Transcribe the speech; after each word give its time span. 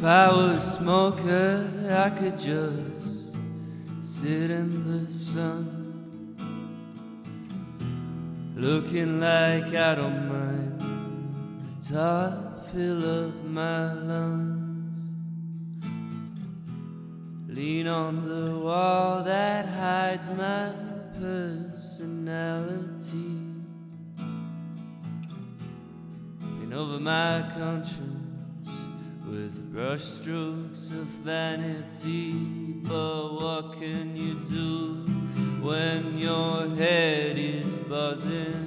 If 0.00 0.06
I 0.06 0.32
was 0.32 0.64
a 0.66 0.70
smoker, 0.78 1.68
I 1.90 2.08
could 2.08 2.38
just 2.38 3.36
sit 4.00 4.50
in 4.50 5.06
the 5.06 5.12
sun. 5.12 5.76
Looking 8.56 9.20
like 9.20 9.74
I 9.74 9.94
don't 9.94 10.26
mind 10.26 10.80
the 10.80 11.92
tar 11.92 12.54
fill 12.72 13.26
up 13.26 13.44
my 13.44 13.92
lungs. 13.92 15.84
Lean 17.46 17.86
on 17.86 18.26
the 18.26 18.58
wall 18.58 19.22
that 19.22 19.68
hides 19.68 20.32
my 20.32 20.72
personality. 21.12 22.56
Paint 26.40 26.72
over 26.72 26.98
my 26.98 27.44
conscience 27.54 28.29
with 29.30 29.72
brush 29.72 30.02
strokes 30.02 30.90
of 30.90 31.06
vanity. 31.24 32.32
But 32.82 33.34
what 33.34 33.74
can 33.74 34.16
you 34.16 34.34
do 34.50 35.04
when 35.62 36.18
your 36.18 36.68
head 36.74 37.38
is 37.38 37.64
buzzing? 37.88 38.66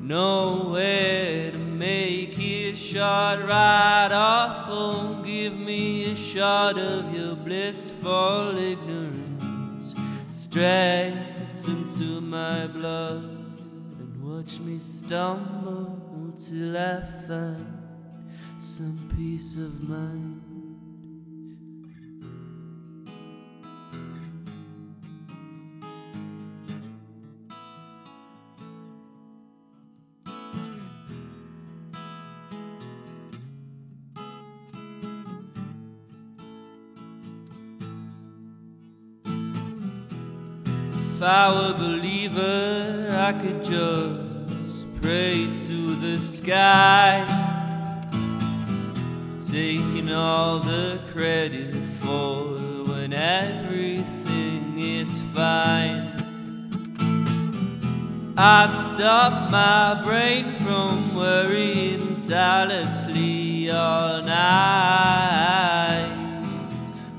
Nowhere 0.00 1.50
to 1.50 1.58
make 1.58 2.38
it 2.38 2.76
shot 2.76 3.40
right 3.40 4.12
up. 4.12 4.66
Oh, 4.68 5.22
give 5.24 5.54
me 5.54 6.12
a 6.12 6.14
shot 6.14 6.78
of 6.78 7.12
your 7.12 7.34
blissful 7.34 8.56
ignorance. 8.56 9.94
Straight 10.30 11.34
into 11.66 12.20
my 12.20 12.66
blood 12.68 13.24
and 13.98 14.22
watch 14.22 14.60
me 14.60 14.78
stumble 14.78 15.98
till 16.38 16.76
I 16.76 17.00
find 17.26 17.81
some 18.58 18.98
peace 19.16 19.56
of 19.56 19.88
mind. 19.88 20.40
If 41.14 41.28
I 41.28 41.52
were 41.52 41.70
a 41.70 41.78
believer, 41.78 43.06
I 43.16 43.32
could 43.32 43.62
just 43.62 44.92
pray 45.00 45.48
to 45.68 45.94
the 45.94 46.18
sky, 46.18 47.24
taking 49.52 50.10
all 50.10 50.60
the 50.60 50.98
credit 51.12 51.74
for 52.00 52.56
when 52.88 53.12
everything 53.12 54.78
is 54.78 55.20
fine. 55.34 56.16
I've 58.34 58.74
stopped 58.94 59.52
my 59.52 60.00
brain 60.02 60.54
from 60.54 61.14
worrying 61.14 62.16
tirelessly 62.26 63.70
all 63.70 64.22
night. 64.22 66.08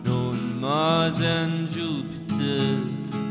Knowing 0.03 0.59
Mars 0.59 1.19
and 1.21 1.69
Jupiter 1.69 2.79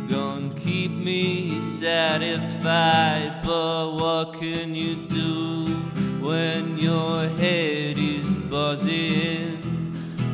gonna 0.08 0.54
keep 0.60 0.92
me 0.92 1.60
satisfied. 1.60 3.42
But 3.42 3.94
what 3.94 4.34
can 4.34 4.76
you 4.76 4.94
do 5.08 5.64
when 6.24 6.78
your 6.78 7.26
head? 7.30 7.71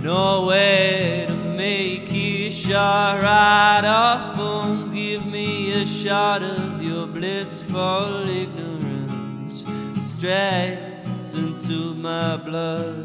Nowhere 0.09 1.27
to 1.27 1.34
make 1.34 2.11
it 2.11 2.51
shot 2.51 3.23
right 3.23 3.84
up. 3.84 4.39
Won't 4.39 4.95
give 4.95 5.27
me 5.27 5.73
a 5.73 5.84
shot 5.84 6.43
of 6.43 6.83
your 6.83 7.06
blissful 7.06 8.27
ignorance 8.27 9.66
straight 10.00 11.03
into 11.34 11.93
my 11.93 12.38
blood 12.38 12.97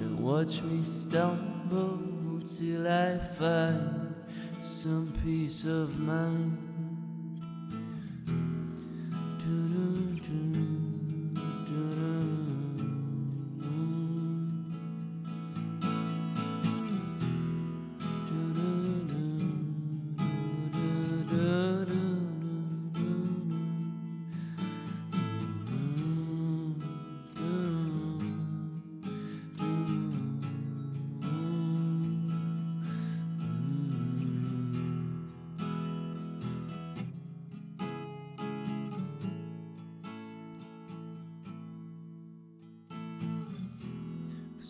and 0.00 0.18
watch 0.18 0.62
me 0.62 0.82
stumble 0.82 2.00
till 2.58 2.88
I 2.88 3.18
find 3.18 4.12
some 4.64 5.12
peace 5.22 5.64
of 5.64 6.00
mind. 6.00 6.71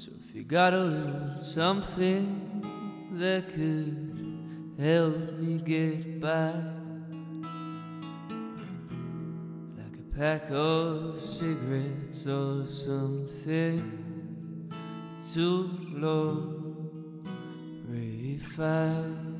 So 0.02 0.10
if 0.28 0.34
you 0.34 0.42
got 0.42 0.74
a 0.74 0.82
little 0.82 1.38
something 1.38 2.60
that 3.12 3.46
could 3.54 4.76
help 4.76 5.38
me 5.38 5.58
get 5.58 6.20
by, 6.20 6.54
like 9.78 9.94
a 9.94 10.18
pack 10.18 10.50
of 10.50 11.20
cigarettes 11.20 12.26
or 12.26 12.66
something 12.66 13.78
to. 15.34 15.62
When 17.86 19.31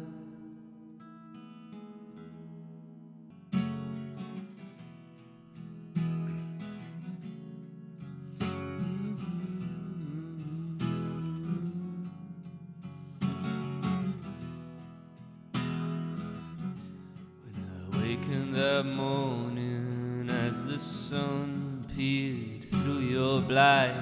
that 18.63 18.85
morning 18.85 20.31
as 20.47 20.65
the 20.67 20.79
sun 20.79 21.85
peered 21.97 22.65
through 22.71 23.01
your 23.01 23.41
blind, 23.41 23.97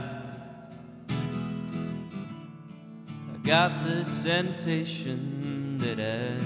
I 3.32 3.36
got 3.42 3.84
the 3.84 4.04
sensation 4.04 5.78
that 5.78 5.98
I 5.98 6.36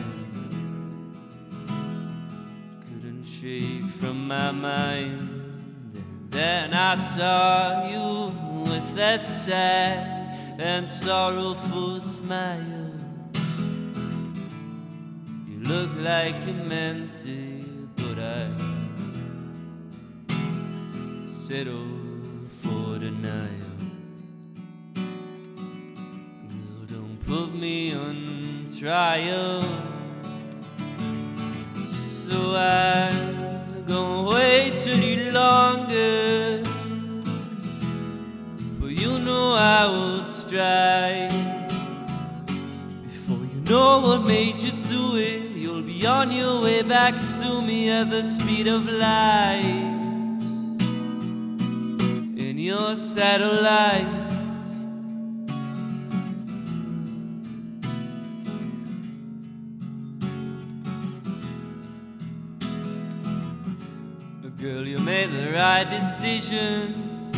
couldn't 2.85 3.25
shake 3.27 3.91
from 3.99 4.29
my 4.29 4.53
mind. 4.53 5.97
And 5.97 6.31
then 6.31 6.73
I 6.73 6.95
saw 6.95 7.89
you 7.95 8.33
with 8.71 8.95
that 8.95 9.21
sad 9.21 10.61
and 10.61 10.89
sorrowful 10.89 12.01
smile. 12.01 12.93
You 15.49 15.59
look 15.65 15.91
like 15.97 16.37
you 16.47 16.53
meant 16.53 17.27
it, 17.27 17.54
I 18.19 18.49
settle 21.25 21.87
for 22.63 22.99
denial. 22.99 23.51
Girl, 26.51 26.87
don't 26.87 27.19
put 27.27 27.55
me 27.55 27.95
on 27.95 28.67
trial. 28.79 29.63
So 31.85 32.57
I'm 32.57 33.85
gonna 33.87 34.29
wait 34.29 34.87
any 34.87 35.31
longer. 35.31 36.63
But 38.81 38.93
you 38.93 39.19
know 39.19 39.55
I 39.55 39.87
will 39.87 40.25
strive 40.25 41.31
Before 43.07 43.45
you 43.53 43.61
know 43.69 44.01
what 44.01 44.27
made 44.27 44.57
you 44.57 44.64
on 46.25 46.33
your 46.33 46.63
way 46.63 46.81
back 46.81 47.15
to 47.39 47.61
me 47.61 47.91
at 47.91 48.09
the 48.09 48.23
speed 48.23 48.67
of 48.67 48.89
light. 48.89 49.61
In 52.47 52.57
your 52.57 52.97
satellite. 52.97 54.09
Girl, 64.59 64.89
you 64.89 64.97
made 65.01 65.31
the 65.31 65.53
right 65.53 65.85
decision. 65.85 67.31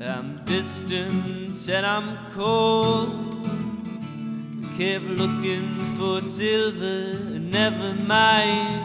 I'm 0.00 0.44
distant 0.44 1.68
and 1.68 1.86
I'm 1.86 2.32
cold. 2.32 3.27
Kept 4.78 5.06
looking 5.06 5.74
for 5.96 6.20
silver, 6.20 7.18
never 7.40 7.94
mind. 7.94 8.84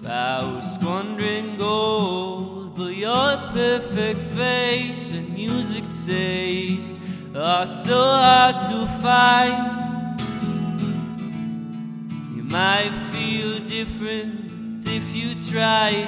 If 0.00 0.06
I 0.06 0.44
was 0.44 0.74
squandering 0.74 1.56
gold, 1.56 2.76
but 2.76 2.94
your 2.94 3.36
perfect 3.52 4.22
face 4.36 5.10
and 5.10 5.34
music 5.34 5.82
taste 6.06 6.94
are 7.34 7.66
so 7.66 7.98
hard 7.98 8.54
to 8.70 8.86
find. 9.02 10.20
You 12.36 12.44
might 12.44 12.92
feel 13.10 13.58
different 13.58 14.86
if 14.86 15.12
you 15.16 15.34
try. 15.50 16.06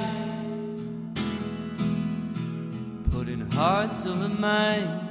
Putting 3.11 3.51
hearts 3.51 4.07
over 4.07 4.29
mine. 4.29 5.04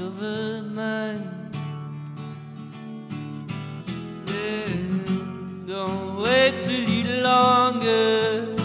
Over 0.00 0.60
mine. 0.62 1.50
Yeah, 4.26 4.66
don't 5.66 6.16
wait 6.20 6.54
a 6.66 6.84
little 6.84 7.22
longer. 7.22 8.56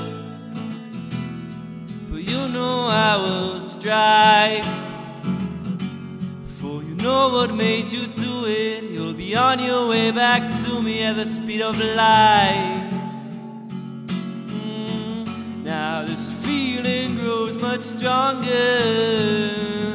But 2.09 2.23
you 2.23 2.49
know 2.49 2.87
I 2.87 3.15
will 3.17 3.61
strive. 3.61 4.65
For 6.59 6.81
you 6.81 6.95
know 6.95 7.29
what 7.29 7.53
made 7.53 7.89
you 7.89 8.07
do 8.07 8.45
it. 8.47 8.83
You'll 8.85 9.13
be 9.13 9.35
on 9.35 9.59
your 9.59 9.87
way 9.87 10.09
back 10.11 10.41
to 10.63 10.81
me 10.81 11.03
at 11.03 11.15
the 11.15 11.25
speed 11.27 11.61
of 11.61 11.77
light. 11.77 12.89
Mm, 14.47 15.63
Now 15.63 16.03
this 16.05 16.27
feeling 16.43 17.19
grows 17.19 17.55
much 17.61 17.81
stronger. 17.81 19.88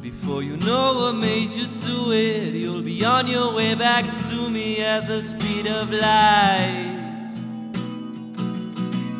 Before 0.00 0.42
you 0.42 0.56
know 0.56 0.94
what 0.94 1.16
made 1.16 1.50
you 1.50 1.66
do 1.84 2.12
it, 2.12 2.54
you'll 2.54 2.80
be 2.80 3.04
on 3.04 3.26
your 3.26 3.52
way 3.52 3.74
back 3.74 4.06
to 4.30 4.48
me 4.48 4.80
at 4.80 5.06
the 5.06 5.20
speed 5.20 5.66
of 5.66 5.90
light. 5.90 7.28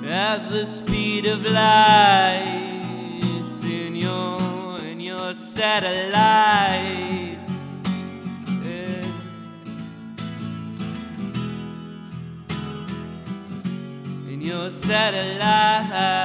At 0.07 0.49
the 0.49 0.65
speed 0.65 1.27
of 1.27 1.45
light 1.45 3.21
in 3.65 3.95
your 3.95 4.79
in 4.79 4.99
your 4.99 5.35
satellite. 5.35 5.93
In 14.27 14.41
your 14.41 14.71
satellite. 14.71 16.24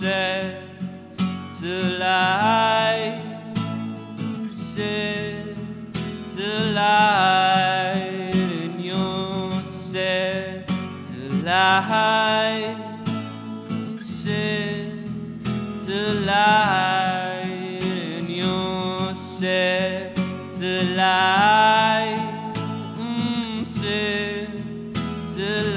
set 0.00 0.62
to 1.60 1.98
light, 1.98 3.20
mm, 4.16 4.50
set 4.50 5.54
to 6.34 6.48
light, 6.72 8.34
and 8.34 8.80
you're 8.82 9.62
set 9.62 10.66
to 10.66 11.20
light, 11.44 12.76
set 14.00 15.04
to 15.84 15.98
light, 16.24 17.84
and 17.84 18.30
you're 18.30 19.14
set 19.14 20.16
to 20.58 20.82
light, 20.96 22.54
mm, 22.96 23.66
set 23.66 24.48
to 25.36 25.46
light. 25.64 25.69